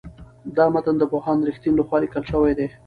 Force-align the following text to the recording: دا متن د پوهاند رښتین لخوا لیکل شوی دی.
دا 0.57 0.65
متن 0.73 0.95
د 0.99 1.03
پوهاند 1.11 1.45
رښتین 1.49 1.73
لخوا 1.79 1.97
لیکل 2.03 2.23
شوی 2.31 2.53
دی. 2.57 2.67